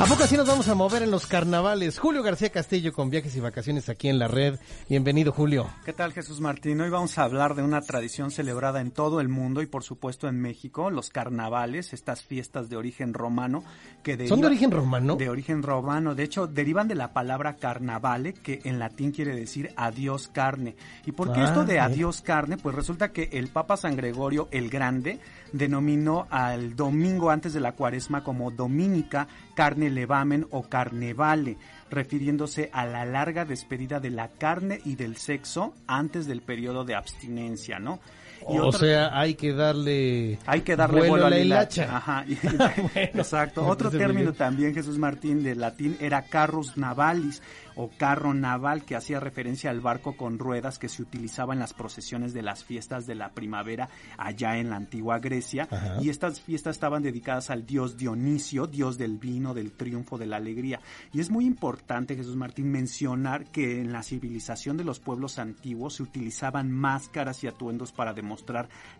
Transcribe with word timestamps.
¿A 0.00 0.04
poco 0.04 0.22
así 0.22 0.36
nos 0.36 0.46
vamos 0.46 0.68
a 0.68 0.76
mover 0.76 1.02
en 1.02 1.10
los 1.10 1.26
carnavales? 1.26 1.98
Julio 1.98 2.22
García 2.22 2.50
Castillo 2.50 2.92
con 2.92 3.10
viajes 3.10 3.34
y 3.34 3.40
vacaciones 3.40 3.88
aquí 3.88 4.08
en 4.08 4.20
la 4.20 4.28
red. 4.28 4.60
Bienvenido, 4.88 5.32
Julio. 5.32 5.68
¿Qué 5.84 5.92
tal, 5.92 6.12
Jesús 6.12 6.40
Martín? 6.40 6.80
Hoy 6.80 6.88
vamos 6.88 7.18
a 7.18 7.24
hablar 7.24 7.56
de 7.56 7.64
una 7.64 7.80
tradición 7.80 8.30
celebrada 8.30 8.80
en 8.80 8.92
todo 8.92 9.20
el 9.20 9.28
mundo 9.28 9.60
y 9.60 9.66
por 9.66 9.82
supuesto 9.82 10.28
en 10.28 10.40
México, 10.40 10.90
los 10.90 11.10
carnavales, 11.10 11.92
estas 11.92 12.22
fiestas 12.22 12.68
de 12.68 12.76
origen 12.76 13.12
romano 13.12 13.64
que 14.04 14.28
¿Son 14.28 14.40
de 14.40 14.46
origen 14.46 14.70
romano? 14.70 15.16
De 15.16 15.28
origen 15.28 15.64
romano. 15.64 16.14
De 16.14 16.22
hecho, 16.22 16.46
derivan 16.46 16.86
de 16.86 16.94
la 16.94 17.12
palabra 17.12 17.56
carnavale, 17.56 18.34
que 18.34 18.60
en 18.62 18.78
latín 18.78 19.10
quiere 19.10 19.34
decir 19.34 19.72
adiós 19.74 20.28
carne. 20.28 20.76
¿Y 21.06 21.12
por 21.12 21.32
qué 21.32 21.42
esto 21.42 21.64
de 21.64 21.80
ah, 21.80 21.86
adiós 21.86 22.20
carne? 22.20 22.56
Pues 22.56 22.76
resulta 22.76 23.10
que 23.10 23.30
el 23.32 23.48
Papa 23.48 23.76
San 23.76 23.96
Gregorio 23.96 24.46
el 24.52 24.70
Grande 24.70 25.18
denominó 25.52 26.28
al 26.30 26.76
domingo 26.76 27.30
antes 27.30 27.52
de 27.52 27.60
la 27.60 27.72
cuaresma 27.72 28.22
como 28.22 28.52
dominica, 28.52 29.26
carne 29.56 29.87
levamen 29.90 30.46
o 30.50 30.68
carnevale, 30.68 31.56
refiriéndose 31.90 32.70
a 32.72 32.86
la 32.86 33.04
larga 33.04 33.44
despedida 33.44 34.00
de 34.00 34.10
la 34.10 34.28
carne 34.28 34.80
y 34.84 34.96
del 34.96 35.16
sexo 35.16 35.74
antes 35.86 36.26
del 36.26 36.42
periodo 36.42 36.84
de 36.84 36.94
abstinencia, 36.94 37.78
¿no? 37.78 38.00
O 38.46 38.72
sea, 38.72 39.18
hay 39.18 39.34
que 39.34 39.52
darle 39.52 40.38
hay 40.46 40.62
que 40.62 40.76
darle 40.76 41.08
vuelo, 41.08 41.26
a 41.26 41.30
la 41.30 41.38
hilacha. 41.38 41.96
Ajá. 41.96 42.24
Exacto. 42.94 43.66
Otro 43.66 43.90
término 43.90 44.32
también, 44.32 44.74
Jesús 44.74 44.98
Martín, 44.98 45.42
de 45.42 45.54
latín 45.54 45.96
era 46.00 46.22
carrus 46.22 46.76
navalis 46.76 47.42
o 47.78 47.88
carro 47.96 48.34
naval 48.34 48.84
que 48.84 48.96
hacía 48.96 49.20
referencia 49.20 49.70
al 49.70 49.80
barco 49.80 50.16
con 50.16 50.40
ruedas 50.40 50.80
que 50.80 50.88
se 50.88 51.00
utilizaba 51.00 51.54
en 51.54 51.60
las 51.60 51.74
procesiones 51.74 52.34
de 52.34 52.42
las 52.42 52.64
fiestas 52.64 53.06
de 53.06 53.14
la 53.14 53.30
primavera 53.30 53.88
allá 54.16 54.58
en 54.58 54.70
la 54.70 54.76
antigua 54.76 55.20
Grecia 55.20 55.68
y 56.00 56.08
estas 56.08 56.40
fiestas 56.40 56.74
estaban 56.74 57.04
dedicadas 57.04 57.50
al 57.50 57.66
dios 57.66 57.96
Dionisio, 57.96 58.66
dios 58.66 58.98
del 58.98 59.18
vino, 59.18 59.54
del 59.54 59.70
triunfo, 59.70 60.18
de 60.18 60.26
la 60.26 60.38
alegría. 60.38 60.80
Y 61.12 61.20
es 61.20 61.30
muy 61.30 61.46
importante, 61.46 62.16
Jesús 62.16 62.34
Martín, 62.34 62.72
mencionar 62.72 63.44
que 63.44 63.80
en 63.80 63.92
la 63.92 64.02
civilización 64.02 64.76
de 64.76 64.82
los 64.82 64.98
pueblos 64.98 65.38
antiguos 65.38 65.94
se 65.94 66.02
utilizaban 66.02 66.72
máscaras 66.72 67.44
y 67.44 67.46
atuendos 67.46 67.92
para 67.92 68.12
demostrar 68.12 68.27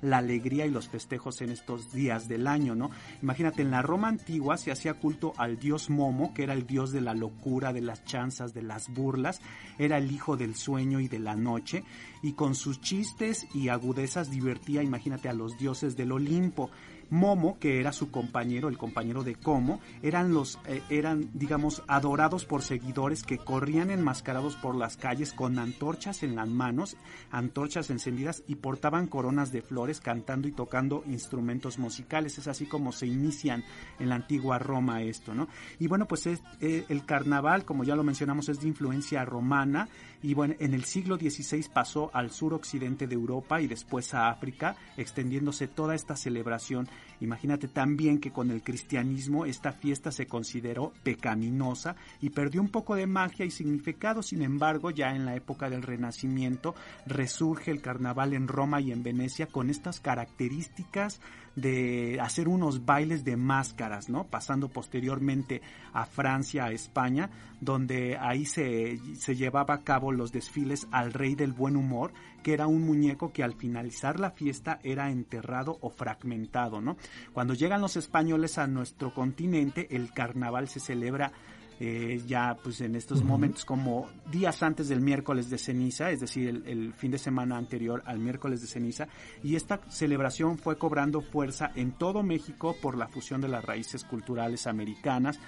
la 0.03 0.19
alegría 0.19 0.67
y 0.67 0.71
los 0.71 0.89
festejos 0.89 1.41
en 1.41 1.51
estos 1.51 1.93
días 1.93 2.29
del 2.29 2.47
año, 2.47 2.75
¿no? 2.75 2.91
Imagínate, 3.23 3.63
en 3.63 3.71
la 3.71 3.83
Roma 3.83 4.09
antigua 4.09 4.57
se 4.57 4.71
hacía 4.71 4.95
culto 4.95 5.33
al 5.37 5.59
dios 5.59 5.91
Momo, 5.91 6.35
que 6.35 6.43
era 6.43 6.55
el 6.55 6.67
dios 6.67 6.93
de 6.93 7.01
la 7.01 7.15
locura, 7.15 7.73
de 7.73 7.81
las 7.81 8.05
chanzas, 8.05 8.55
de 8.55 8.63
las 8.63 8.89
burlas, 8.89 9.41
era 9.79 9.99
el 9.99 10.11
hijo 10.11 10.37
del 10.37 10.55
sueño 10.55 11.01
y 11.01 11.09
de 11.09 11.19
la 11.19 11.37
noche, 11.37 11.85
y 12.23 12.33
con 12.33 12.55
sus 12.55 12.81
chistes 12.81 13.47
y 13.55 13.69
agudezas 13.69 14.31
divertía, 14.31 14.83
imagínate, 14.83 15.29
a 15.29 15.35
los 15.35 15.59
dioses 15.59 15.97
del 15.97 16.13
Olimpo. 16.13 16.71
Momo, 17.11 17.59
que 17.59 17.81
era 17.81 17.93
su 17.93 18.11
compañero, 18.11 18.69
el 18.69 18.79
compañero 18.79 19.25
de 19.25 19.35
Como, 19.35 19.81
eran 20.03 20.33
los, 20.35 20.59
eh, 20.67 20.83
eran, 20.91 21.31
digamos, 21.35 21.83
adorados 21.87 22.45
por 22.45 22.63
seguidores 22.63 23.23
que 23.23 23.39
corrían 23.39 23.91
enmascarados 23.91 24.57
por 24.57 24.75
las 24.75 24.97
calles 24.97 25.33
con 25.33 25.59
antorchas 25.59 26.23
en 26.23 26.37
las 26.37 26.49
manos, 26.49 26.97
antorchas 27.31 27.91
encendidas 27.91 28.43
y 28.47 28.57
portaban 28.57 29.07
coronas 29.07 29.53
de 29.53 29.63
flores 29.63 30.01
cantando 30.01 30.49
y 30.49 30.53
tocando 30.53 31.03
instrumentos 31.07 31.79
musicales. 31.79 32.39
Es 32.39 32.49
así 32.49 32.67
como 32.67 32.93
se 32.93 33.07
inician 33.07 33.65
en 33.99 34.09
la 34.09 34.17
antigua 34.17 34.59
Roma 34.59 35.03
esto, 35.03 35.35
¿no? 35.35 35.49
Y 35.79 35.87
bueno, 35.87 36.07
pues 36.07 36.27
es, 36.27 36.43
eh, 36.61 36.85
el 36.89 37.05
carnaval, 37.05 37.65
como 37.65 37.85
ya 37.85 37.97
lo 37.97 38.05
mencionamos, 38.05 38.49
es 38.49 38.61
de 38.61 38.69
influencia 38.69 39.25
romana 39.25 39.89
y 40.23 40.35
bueno, 40.35 40.55
en 40.59 40.75
el 40.75 40.85
siglo 40.85 41.17
XVI 41.17 41.65
pasó 41.73 42.11
al 42.13 42.31
suroccidente 42.31 43.07
de 43.07 43.15
Europa 43.15 43.61
y 43.61 43.69
después 43.69 44.15
a 44.15 44.29
África, 44.29 44.77
extendiéndose 44.97 45.69
toda 45.69 45.95
esta 45.95 46.17
celebración. 46.17 46.89
Imagínate 47.21 47.69
también 47.69 48.19
que 48.19 48.31
con 48.31 48.51
el 48.51 48.63
cristianismo 48.63 49.45
esta 49.45 49.73
fiesta 49.73 50.13
se 50.13 50.27
consideró 50.27 50.93
pecaminosa 51.03 51.97
y 52.21 52.31
perdió 52.31 52.61
un 52.61 52.69
poco 52.69 52.95
de 52.95 53.07
magia 53.07 53.45
y 53.45 53.51
significado, 53.51 54.23
sin 54.23 54.43
embargo, 54.43 54.91
ya 54.91 55.11
en 55.11 55.25
la 55.25 55.35
época 55.35 55.69
del 55.69 55.83
Renacimiento 55.83 56.75
resurge 57.07 57.71
el 57.71 57.83
carnaval 57.83 58.35
en 58.35 58.49
Roma 58.49 58.81
y 58.81 58.93
en 58.93 59.03
Venecia 59.03 59.47
con 59.47 59.71
estas 59.71 60.01
características 60.01 61.21
de 61.57 62.19
hacer 62.21 62.47
unos 62.47 62.85
bailes 62.85 63.25
de 63.25 63.37
máscaras, 63.37 64.09
¿no? 64.09 64.25
Pasando 64.25 64.69
posteriormente 64.69 65.61
a 65.93 66.07
Francia, 66.07 66.67
a 66.67 66.73
España, 66.73 67.31
donde 67.61 68.17
ahí 68.17 68.45
se, 68.45 68.99
se 69.17 69.35
llevaba 69.35 69.75
a 69.75 69.83
cabo 69.83 70.13
los 70.13 70.31
desfiles 70.31 70.87
al 70.93 71.13
rey 71.13 71.35
del 71.35 71.53
buen 71.53 71.77
humor, 71.77 72.13
que 72.43 72.53
era 72.53 72.67
un 72.67 72.83
muñeco 72.83 73.33
que 73.33 73.43
al 73.43 73.55
finalizar 73.55 74.21
la 74.21 74.31
fiesta 74.31 74.79
era 74.83 75.11
enterrado 75.11 75.79
o 75.81 75.91
fragmentado, 75.91 76.81
¿no? 76.81 76.97
Cuando 77.33 77.55
llegan 77.55 77.81
los 77.81 77.97
españoles 77.97 78.59
a 78.59 78.67
nuestro 78.67 79.15
continente, 79.15 79.89
el 79.91 80.13
carnaval 80.13 80.69
se 80.69 80.81
celebra 80.81 81.33
eh, 81.81 82.21
ya 82.27 82.57
pues 82.63 82.81
en 82.81 82.97
estos 82.97 83.23
momentos 83.23 83.65
como 83.65 84.09
días 84.31 84.63
antes 84.63 84.89
del 84.89 85.01
miércoles 85.01 85.49
de 85.51 85.59
ceniza, 85.59 86.11
es 86.11 86.21
decir, 86.21 86.49
el, 86.67 86.93
fin 86.95 87.11
de 87.11 87.19
semana 87.19 87.57
anterior 87.57 88.03
al 88.07 88.19
miércoles 88.19 88.61
de 88.61 88.67
ceniza, 88.67 89.09
y 89.43 89.57
esta 89.57 89.81
celebración 89.89 90.59
fue 90.59 90.77
cobrando 90.77 91.21
fuerza 91.21 91.71
en 91.75 91.93
todo 91.93 92.23
México 92.23 92.77
por 92.81 92.97
la 92.97 93.09
fusión 93.09 93.41
de 93.41 93.49
las 93.49 93.65
raíces 93.65 94.05
culturales 94.05 94.67
americanas, 94.67 95.39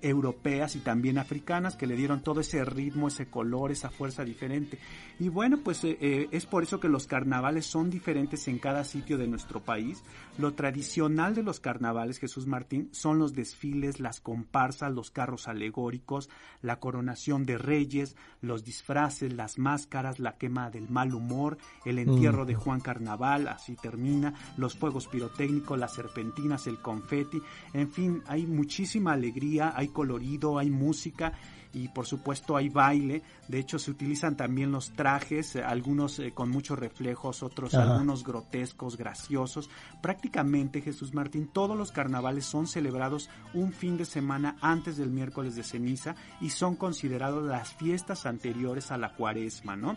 europeas 0.00 0.74
y 0.76 0.80
también 0.80 1.18
africanas 1.18 1.76
que 1.76 1.86
le 1.86 1.96
dieron 1.96 2.22
todo 2.22 2.40
ese 2.40 2.64
ritmo, 2.64 3.08
ese 3.08 3.26
color, 3.26 3.70
esa 3.72 3.90
fuerza 3.90 4.24
diferente. 4.24 4.78
Y 5.18 5.28
bueno, 5.28 5.58
pues 5.62 5.84
eh, 5.84 5.98
eh, 6.00 6.28
es 6.30 6.46
por 6.46 6.62
eso 6.62 6.80
que 6.80 6.88
los 6.88 7.06
carnavales 7.06 7.66
son 7.66 7.90
diferentes 7.90 8.48
en 8.48 8.58
cada 8.58 8.84
sitio 8.84 9.18
de 9.18 9.26
nuestro 9.26 9.62
país. 9.62 10.02
Lo 10.38 10.54
tradicional 10.54 11.34
de 11.34 11.42
los 11.42 11.60
carnavales, 11.60 12.18
Jesús 12.18 12.46
Martín, 12.46 12.88
son 12.92 13.18
los 13.18 13.34
desfiles, 13.34 14.00
las 14.00 14.20
comparsas, 14.20 14.92
los 14.92 15.10
carros 15.10 15.48
alegóricos, 15.66 16.30
la 16.62 16.78
coronación 16.78 17.44
de 17.44 17.58
reyes, 17.58 18.16
los 18.40 18.64
disfraces, 18.64 19.32
las 19.32 19.58
máscaras, 19.58 20.18
la 20.18 20.36
quema 20.36 20.70
del 20.70 20.88
mal 20.88 21.14
humor, 21.14 21.58
el 21.84 21.98
entierro 21.98 22.44
de 22.44 22.54
mm. 22.54 22.60
Juan 22.60 22.80
Carnaval, 22.80 23.48
así 23.48 23.74
termina, 23.76 24.34
los 24.56 24.76
fuegos 24.76 25.08
pirotécnicos, 25.08 25.78
las 25.78 25.94
serpentinas, 25.94 26.66
el 26.66 26.80
confeti, 26.80 27.40
en 27.72 27.90
fin, 27.90 28.22
hay 28.26 28.46
muchísima 28.46 29.12
alegría 29.12 29.56
hay 29.74 29.88
colorido, 29.88 30.58
hay 30.58 30.70
música 30.70 31.32
y 31.72 31.88
por 31.88 32.06
supuesto 32.06 32.56
hay 32.56 32.68
baile. 32.68 33.22
De 33.48 33.58
hecho 33.58 33.78
se 33.78 33.90
utilizan 33.90 34.36
también 34.36 34.72
los 34.72 34.92
trajes, 34.92 35.56
algunos 35.56 36.18
eh, 36.18 36.32
con 36.32 36.50
muchos 36.50 36.78
reflejos, 36.78 37.42
otros 37.42 37.74
algunos 37.74 38.24
grotescos, 38.24 38.96
graciosos. 38.96 39.68
Prácticamente 40.00 40.80
Jesús 40.80 41.12
Martín, 41.12 41.48
todos 41.52 41.76
los 41.76 41.92
carnavales 41.92 42.46
son 42.46 42.66
celebrados 42.66 43.28
un 43.52 43.72
fin 43.72 43.96
de 43.96 44.04
semana 44.04 44.56
antes 44.60 44.96
del 44.96 45.10
miércoles 45.10 45.54
de 45.56 45.62
ceniza 45.62 46.14
y 46.40 46.50
son 46.50 46.76
considerados 46.76 47.44
las 47.44 47.72
fiestas 47.74 48.26
anteriores 48.26 48.90
a 48.90 48.98
la 48.98 49.14
cuaresma, 49.14 49.76
¿no? 49.76 49.96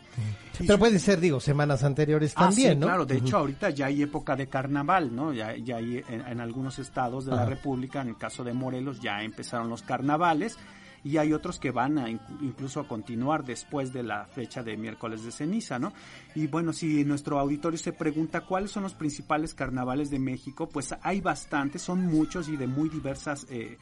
Pero 0.57 0.79
puede 0.79 0.99
ser, 0.99 1.19
digo, 1.19 1.39
semanas 1.39 1.83
anteriores 1.83 2.33
ah, 2.35 2.45
también, 2.45 2.79
¿no? 2.79 2.87
Claro, 2.87 3.05
de 3.05 3.17
hecho 3.17 3.37
ahorita 3.37 3.69
ya 3.69 3.87
hay 3.87 4.01
época 4.01 4.35
de 4.35 4.47
carnaval, 4.47 5.15
¿no? 5.15 5.33
Ya, 5.33 5.55
ya 5.57 5.77
hay 5.77 6.03
en, 6.07 6.39
algunos 6.39 6.79
estados 6.79 7.25
de 7.25 7.35
la 7.35 7.45
República, 7.45 8.01
en 8.01 8.09
el 8.09 8.17
caso 8.17 8.43
de 8.43 8.53
Morelos, 8.53 8.99
ya 8.99 9.21
empezaron 9.23 9.69
los 9.69 9.81
carnavales 9.83 10.57
y 11.03 11.17
hay 11.17 11.33
otros 11.33 11.59
que 11.59 11.71
van 11.71 11.97
a 11.97 12.09
incluso 12.09 12.79
a 12.79 12.87
continuar 12.87 13.43
después 13.43 13.93
de 13.93 14.03
la 14.03 14.25
fecha 14.25 14.63
de 14.63 14.77
miércoles 14.77 15.23
de 15.23 15.31
ceniza, 15.31 15.79
¿no? 15.79 15.93
Y 16.35 16.47
bueno, 16.47 16.73
si 16.73 17.03
nuestro 17.05 17.39
auditorio 17.39 17.77
se 17.77 17.93
pregunta 17.93 18.41
cuáles 18.41 18.71
son 18.71 18.83
los 18.83 18.93
principales 18.93 19.53
carnavales 19.53 20.09
de 20.09 20.19
México, 20.19 20.67
pues 20.67 20.95
hay 21.01 21.21
bastantes, 21.21 21.81
son 21.81 22.05
muchos 22.05 22.49
y 22.49 22.57
de 22.57 22.67
muy 22.67 22.89
diversas 22.89 23.45
eh, 23.49 23.77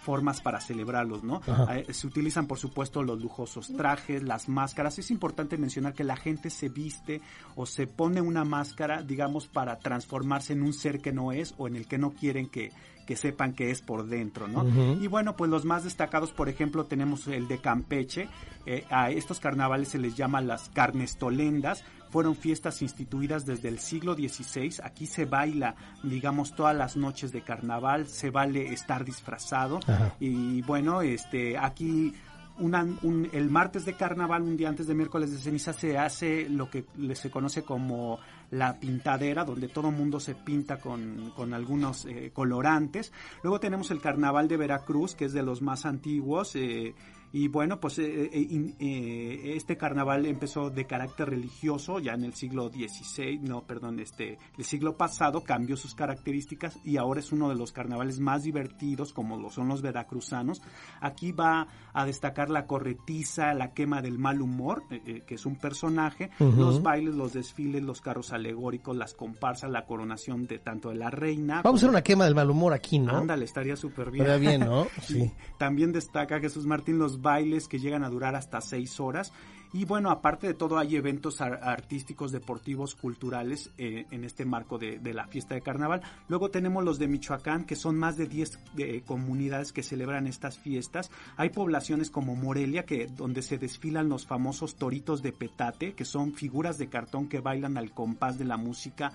formas 0.00 0.40
para 0.40 0.60
celebrarlos, 0.60 1.22
¿no? 1.22 1.40
Eh, 1.70 1.92
se 1.92 2.06
utilizan, 2.06 2.46
por 2.46 2.58
supuesto, 2.58 3.02
los 3.02 3.20
lujosos 3.20 3.72
trajes, 3.76 4.22
las 4.22 4.48
máscaras. 4.48 4.98
Es 4.98 5.10
importante 5.10 5.58
mencionar 5.58 5.94
que 5.94 6.04
la 6.04 6.16
gente 6.16 6.50
se 6.50 6.68
viste 6.68 7.20
o 7.54 7.66
se 7.66 7.86
pone 7.86 8.20
una 8.20 8.44
máscara, 8.44 9.02
digamos, 9.02 9.46
para 9.46 9.78
transformarse 9.78 10.54
en 10.54 10.62
un 10.62 10.72
ser 10.72 11.00
que 11.00 11.12
no 11.12 11.32
es 11.32 11.54
o 11.58 11.68
en 11.68 11.76
el 11.76 11.86
que 11.86 11.98
no 11.98 12.12
quieren 12.12 12.48
que, 12.48 12.72
que 13.06 13.16
sepan 13.16 13.54
que 13.54 13.70
es 13.70 13.80
por 13.80 14.06
dentro, 14.06 14.48
¿no? 14.48 14.66
Y 15.00 15.06
bueno, 15.06 15.36
pues 15.36 15.50
los 15.50 15.64
más 15.64 15.84
destacados, 15.84 16.32
por 16.32 16.48
ejemplo, 16.48 16.84
tenemos 16.84 17.26
el 17.28 17.48
de 17.48 17.58
Campeche. 17.58 18.28
Eh, 18.66 18.84
a 18.90 19.10
estos 19.10 19.38
carnavales 19.38 19.88
se 19.88 19.98
les 19.98 20.16
llama 20.16 20.40
las 20.40 20.68
carnestolendas. 20.70 21.84
Fueron 22.10 22.34
fiestas 22.34 22.82
instituidas 22.82 23.46
desde 23.46 23.68
el 23.68 23.78
siglo 23.78 24.14
XVI. 24.14 24.80
Aquí 24.82 25.06
se 25.06 25.24
baila, 25.24 25.76
digamos, 26.02 26.54
todas 26.54 26.76
las 26.76 26.96
noches 26.96 27.32
de 27.32 27.42
carnaval. 27.42 28.06
Se 28.08 28.30
vale 28.30 28.72
estar 28.72 29.04
disfrazado. 29.04 29.78
Y 30.18 30.62
bueno, 30.62 31.02
este, 31.02 31.56
aquí 31.56 32.12
un, 32.58 33.28
el 33.32 33.50
martes 33.50 33.84
de 33.84 33.94
carnaval, 33.94 34.42
un 34.42 34.56
día 34.56 34.68
antes 34.68 34.86
de 34.86 34.94
miércoles 34.94 35.30
de 35.30 35.38
ceniza, 35.38 35.72
se 35.72 35.98
hace 35.98 36.48
lo 36.48 36.70
que 36.70 36.84
se 37.14 37.30
conoce 37.30 37.62
como 37.62 38.18
la 38.50 38.78
pintadera, 38.78 39.44
donde 39.44 39.68
todo 39.68 39.90
mundo 39.90 40.20
se 40.20 40.34
pinta 40.34 40.78
con, 40.78 41.32
con 41.34 41.54
algunos 41.54 42.04
eh, 42.06 42.30
colorantes. 42.32 43.12
Luego 43.42 43.60
tenemos 43.60 43.90
el 43.90 44.00
carnaval 44.00 44.48
de 44.48 44.56
Veracruz, 44.56 45.14
que 45.14 45.26
es 45.26 45.32
de 45.32 45.42
los 45.42 45.62
más 45.62 45.86
antiguos. 45.86 46.54
Eh, 46.56 46.94
y 47.32 47.48
bueno, 47.48 47.80
pues 47.80 47.98
eh, 47.98 48.30
eh, 48.32 48.74
eh, 48.78 49.52
este 49.56 49.76
carnaval 49.76 50.26
empezó 50.26 50.70
de 50.70 50.86
carácter 50.86 51.30
religioso 51.30 51.98
ya 51.98 52.12
en 52.12 52.24
el 52.24 52.34
siglo 52.34 52.68
XVI, 52.70 53.38
no, 53.40 53.62
perdón, 53.62 54.00
este, 54.00 54.38
el 54.56 54.64
siglo 54.64 54.96
pasado 54.96 55.42
cambió 55.42 55.76
sus 55.76 55.94
características 55.94 56.78
y 56.84 56.96
ahora 56.96 57.20
es 57.20 57.32
uno 57.32 57.48
de 57.48 57.56
los 57.56 57.72
carnavales 57.72 58.20
más 58.20 58.44
divertidos 58.44 59.12
como 59.12 59.36
lo 59.36 59.50
son 59.50 59.68
los 59.68 59.82
veracruzanos. 59.82 60.62
Aquí 61.00 61.32
va 61.32 61.66
a 61.92 62.04
destacar 62.04 62.50
la 62.50 62.66
corretiza, 62.66 63.54
la 63.54 63.72
quema 63.72 64.02
del 64.02 64.18
mal 64.18 64.40
humor, 64.40 64.84
que 64.88 65.34
es 65.34 65.46
un 65.46 65.56
personaje, 65.56 66.30
los 66.38 66.82
bailes, 66.82 67.14
los 67.14 67.32
desfiles, 67.32 67.82
los 67.82 68.00
carros 68.00 68.32
alegóricos, 68.32 68.96
las 68.96 69.14
comparsas, 69.14 69.70
la 69.70 69.86
coronación 69.86 70.46
de 70.46 70.58
tanto 70.58 70.90
de 70.90 70.96
la 70.96 71.10
reina. 71.10 71.62
Vamos 71.62 71.80
a 71.80 71.80
hacer 71.80 71.90
una 71.90 72.02
quema 72.02 72.24
del 72.24 72.34
mal 72.34 72.50
humor 72.50 72.72
aquí, 72.72 72.98
¿no? 72.98 73.16
Ándale, 73.16 73.44
estaría 73.44 73.76
súper 73.76 74.10
bien. 74.10 74.26
Estaría 74.26 74.50
bien, 74.50 74.60
¿no? 74.60 74.86
Sí. 75.06 75.30
también 75.58 75.92
destaca 75.92 76.40
Jesús 76.40 76.66
Martín 76.66 76.98
los 76.98 77.15
bailes 77.20 77.68
que 77.68 77.78
llegan 77.78 78.04
a 78.04 78.10
durar 78.10 78.34
hasta 78.34 78.60
seis 78.60 79.00
horas. 79.00 79.32
Y 79.72 79.84
bueno, 79.84 80.10
aparte 80.10 80.46
de 80.46 80.54
todo, 80.54 80.78
hay 80.78 80.96
eventos 80.96 81.40
artísticos, 81.40 82.32
deportivos, 82.32 82.94
culturales 82.94 83.70
eh, 83.76 84.06
en 84.10 84.24
este 84.24 84.44
marco 84.44 84.78
de, 84.78 85.00
la 85.12 85.26
fiesta 85.26 85.54
de 85.54 85.60
carnaval. 85.60 86.02
Luego 86.28 86.50
tenemos 86.50 86.84
los 86.84 86.98
de 86.98 87.08
Michoacán, 87.08 87.64
que 87.64 87.76
son 87.76 87.98
más 87.98 88.16
de 88.16 88.26
10 88.26 88.58
eh, 88.78 89.02
comunidades 89.04 89.72
que 89.72 89.82
celebran 89.82 90.26
estas 90.26 90.58
fiestas. 90.58 91.10
Hay 91.36 91.50
poblaciones 91.50 92.10
como 92.10 92.36
Morelia, 92.36 92.84
que 92.84 93.06
donde 93.06 93.42
se 93.42 93.58
desfilan 93.58 94.08
los 94.08 94.26
famosos 94.26 94.76
toritos 94.76 95.22
de 95.22 95.32
petate, 95.32 95.92
que 95.92 96.04
son 96.04 96.32
figuras 96.32 96.78
de 96.78 96.88
cartón 96.88 97.28
que 97.28 97.40
bailan 97.40 97.76
al 97.76 97.90
compás 97.90 98.38
de 98.38 98.44
la 98.44 98.56
música 98.56 99.12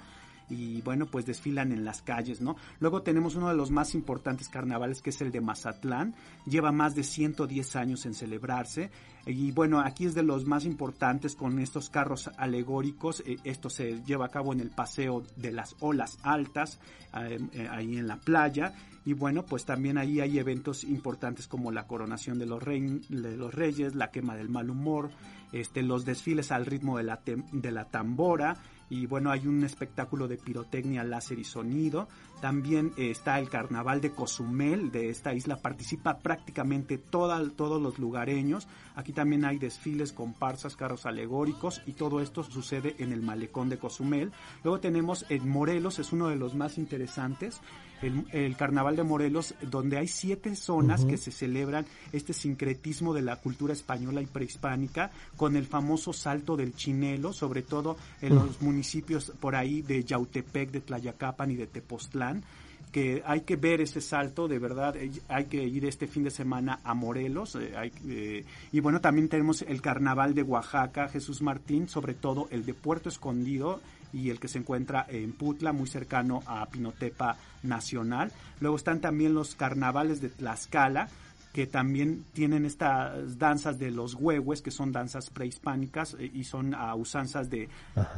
y 0.51 0.81
bueno, 0.81 1.05
pues 1.05 1.25
desfilan 1.25 1.71
en 1.71 1.85
las 1.85 2.01
calles, 2.01 2.41
¿no? 2.41 2.55
Luego 2.79 3.01
tenemos 3.01 3.35
uno 3.35 3.49
de 3.49 3.55
los 3.55 3.71
más 3.71 3.95
importantes 3.95 4.49
carnavales 4.49 5.01
que 5.01 5.11
es 5.11 5.21
el 5.21 5.31
de 5.31 5.41
Mazatlán, 5.41 6.13
lleva 6.45 6.71
más 6.71 6.95
de 6.95 7.03
110 7.03 7.75
años 7.75 8.05
en 8.05 8.13
celebrarse. 8.13 8.91
Y 9.25 9.51
bueno, 9.51 9.79
aquí 9.79 10.05
es 10.05 10.15
de 10.15 10.23
los 10.23 10.45
más 10.45 10.65
importantes 10.65 11.35
con 11.35 11.59
estos 11.59 11.89
carros 11.89 12.29
alegóricos, 12.37 13.21
eh, 13.25 13.37
esto 13.43 13.69
se 13.69 14.03
lleva 14.03 14.25
a 14.25 14.29
cabo 14.29 14.51
en 14.51 14.59
el 14.59 14.69
paseo 14.69 15.23
de 15.35 15.51
las 15.51 15.75
olas 15.79 16.17
altas, 16.23 16.79
eh, 17.15 17.39
eh, 17.53 17.67
ahí 17.69 17.97
en 17.97 18.07
la 18.07 18.17
playa. 18.17 18.73
Y 19.05 19.13
bueno, 19.13 19.43
pues 19.43 19.65
también 19.65 19.97
ahí 19.97 20.19
hay 20.19 20.37
eventos 20.37 20.83
importantes 20.83 21.47
como 21.47 21.71
la 21.71 21.87
coronación 21.87 22.37
de 22.37 22.45
los, 22.45 22.63
de 22.63 23.37
los 23.37 23.53
reyes, 23.53 23.95
la 23.95 24.11
quema 24.11 24.35
del 24.35 24.49
mal 24.49 24.69
humor, 24.69 25.09
este, 25.51 25.81
los 25.81 26.05
desfiles 26.05 26.51
al 26.51 26.65
ritmo 26.65 26.97
de 26.97 27.03
la, 27.03 27.19
de 27.25 27.71
la 27.71 27.85
tambora, 27.85 28.57
y 28.91 29.05
bueno, 29.05 29.31
hay 29.31 29.47
un 29.47 29.63
espectáculo 29.63 30.27
de 30.27 30.35
pirotecnia, 30.35 31.05
láser 31.05 31.39
y 31.39 31.45
sonido. 31.45 32.09
También 32.41 32.91
eh, 32.97 33.09
está 33.09 33.39
el 33.39 33.47
carnaval 33.47 34.01
de 34.01 34.11
Cozumel, 34.11 34.91
de 34.91 35.09
esta 35.09 35.33
isla 35.33 35.55
participa 35.55 36.19
prácticamente 36.19 36.97
todos 36.97 37.81
los 37.81 37.99
lugareños. 37.99 38.67
Aquí 38.95 39.13
también 39.13 39.45
hay 39.45 39.59
desfiles, 39.59 40.11
comparsas, 40.11 40.75
carros 40.75 41.05
alegóricos 41.05 41.81
y 41.85 41.93
todo 41.93 42.19
esto 42.19 42.43
sucede 42.43 42.97
en 42.99 43.13
el 43.13 43.21
malecón 43.21 43.69
de 43.69 43.77
Cozumel. 43.77 44.33
Luego 44.61 44.81
tenemos 44.81 45.25
en 45.29 45.47
Morelos, 45.47 45.97
es 45.99 46.11
uno 46.11 46.27
de 46.27 46.35
los 46.35 46.53
más 46.53 46.77
interesantes 46.77 47.61
el, 48.01 48.55
Carnaval 48.55 48.95
de 48.95 49.03
Morelos, 49.03 49.55
donde 49.61 49.97
hay 49.97 50.07
siete 50.07 50.55
zonas 50.55 51.05
que 51.05 51.17
se 51.17 51.31
celebran 51.31 51.85
este 52.11 52.33
sincretismo 52.33 53.13
de 53.13 53.21
la 53.21 53.37
cultura 53.37 53.73
española 53.73 54.21
y 54.21 54.25
prehispánica, 54.25 55.11
con 55.37 55.55
el 55.55 55.65
famoso 55.65 56.13
salto 56.13 56.57
del 56.57 56.75
chinelo, 56.75 57.33
sobre 57.33 57.61
todo 57.61 57.97
en 58.21 58.35
los 58.35 58.61
municipios 58.61 59.31
por 59.39 59.55
ahí 59.55 59.81
de 59.81 60.03
Yautepec, 60.03 60.71
de 60.71 60.81
Tlayacapan 60.81 61.51
y 61.51 61.55
de 61.55 61.67
Tepoztlán 61.67 62.43
que 62.91 63.23
hay 63.25 63.41
que 63.41 63.55
ver 63.55 63.81
ese 63.81 64.01
salto, 64.01 64.47
de 64.47 64.59
verdad, 64.59 64.95
eh, 64.97 65.11
hay 65.29 65.45
que 65.45 65.63
ir 65.63 65.85
este 65.85 66.07
fin 66.07 66.23
de 66.23 66.29
semana 66.29 66.81
a 66.83 66.93
Morelos. 66.93 67.55
Eh, 67.55 67.91
eh, 68.07 68.45
y 68.71 68.79
bueno, 68.79 68.99
también 68.99 69.29
tenemos 69.29 69.61
el 69.61 69.81
carnaval 69.81 70.35
de 70.35 70.43
Oaxaca, 70.43 71.07
Jesús 71.07 71.41
Martín, 71.41 71.87
sobre 71.87 72.13
todo 72.13 72.47
el 72.51 72.65
de 72.65 72.73
Puerto 72.73 73.09
Escondido 73.09 73.79
y 74.13 74.29
el 74.29 74.39
que 74.39 74.47
se 74.47 74.59
encuentra 74.59 75.05
en 75.09 75.33
Putla, 75.33 75.73
muy 75.73 75.87
cercano 75.87 76.41
a 76.45 76.65
Pinotepa 76.67 77.37
Nacional. 77.63 78.31
Luego 78.59 78.75
están 78.75 79.01
también 79.01 79.33
los 79.33 79.55
carnavales 79.55 80.21
de 80.21 80.29
Tlaxcala, 80.29 81.09
que 81.53 81.67
también 81.67 82.25
tienen 82.33 82.65
estas 82.65 83.37
danzas 83.37 83.77
de 83.77 83.91
los 83.91 84.15
huehues, 84.15 84.61
que 84.61 84.71
son 84.71 84.91
danzas 84.91 85.29
prehispánicas 85.29 86.15
eh, 86.17 86.31
y 86.33 86.43
son 86.45 86.73
a 86.73 86.95
usanzas 86.95 87.49
de, 87.49 87.67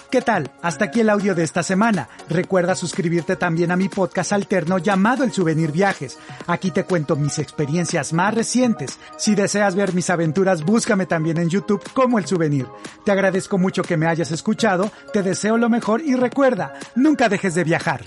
¿Qué 0.10 0.22
tal? 0.22 0.50
Hasta 0.62 0.86
aquí 0.86 1.02
el 1.02 1.10
audio 1.10 1.36
de 1.36 1.44
esta 1.44 1.64
semana. 1.64 2.08
Recuerda 2.30 2.76
suscribirte 2.76 3.36
también 3.36 3.72
a 3.72 3.76
mi 3.76 3.90
podcast 3.90 4.32
alterno 4.32 4.78
llamado 4.78 5.26
El 5.26 5.34
Souvenir 5.34 5.74
Viajes. 5.74 6.18
Aquí 6.48 6.72
te 6.72 6.86
cuento 6.86 7.18
mis 7.18 7.40
experiencias 7.40 8.14
más 8.14 8.34
recientes. 8.34 9.00
Si 9.18 9.36
deseas 9.36 9.76
ver 9.76 9.94
mis 9.94 10.10
aventuras, 10.10 10.64
búscame 10.64 11.08
también 11.08 11.38
en 11.40 11.50
YouTube 11.50 11.84
como 11.94 12.20
El 12.20 12.26
Souvenir. 12.26 12.68
Te 13.04 13.12
agradezco 13.12 13.58
mucho 13.58 13.84
que 13.84 13.98
me 13.98 14.08
hayas 14.08 14.32
escuchado, 14.32 14.90
te 15.12 15.24
deseo 15.24 15.58
lo 15.58 15.68
mejor 15.68 16.02
y 16.02 16.16
recuerda, 16.16 16.74
nunca 16.96 17.28
dejes 17.28 17.54
de 17.54 17.66
viajar. 17.66 18.06